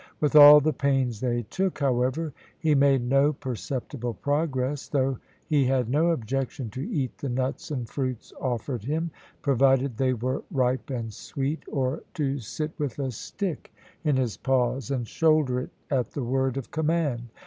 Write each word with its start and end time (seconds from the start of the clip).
With 0.19 0.35
all 0.35 0.59
the 0.59 0.73
pains 0.73 1.19
they 1.19 1.43
took, 1.43 1.77
however, 1.77 2.33
he 2.57 2.73
made 2.73 3.03
no 3.03 3.31
perceptible 3.33 4.15
progress, 4.15 4.87
though 4.87 5.19
he 5.45 5.65
had 5.65 5.89
no 5.91 6.09
objection 6.09 6.71
to 6.71 6.81
eat 6.91 7.19
the 7.19 7.29
nuts 7.29 7.69
and 7.69 7.87
fruits 7.87 8.33
offered 8.41 8.83
him, 8.85 9.11
provided 9.43 9.97
they 9.97 10.13
were 10.13 10.41
ripe 10.49 10.89
and 10.89 11.13
sweet, 11.13 11.61
or 11.71 12.01
to 12.15 12.39
sit 12.39 12.71
with 12.79 12.97
a 12.97 13.11
stick 13.11 13.71
in 14.03 14.17
his 14.17 14.37
paws, 14.37 14.89
and 14.89 15.07
shoulder 15.07 15.59
it 15.59 15.69
at 15.91 16.13
the 16.13 16.23
word 16.23 16.57
of 16.57 16.71
command. 16.71 17.27